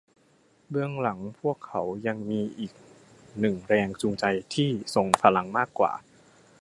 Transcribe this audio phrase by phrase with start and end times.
[0.69, 2.71] เบื้องหลังพวกเขายังมีอีก
[3.39, 5.91] หนึ่งแรงจูงใจที่ทรงพลังมากกว่า